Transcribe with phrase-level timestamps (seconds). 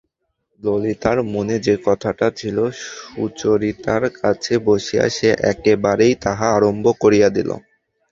[0.61, 7.49] ললিতার মনে যে কথাটা ছিল সুচরিতার কাছে বসিয়া সে একেবারেই তাহা আরম্ভ করিয়া দিল।